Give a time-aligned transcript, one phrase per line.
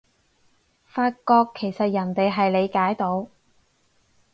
[0.87, 1.17] 發覺
[1.55, 3.27] 其實人哋係理解到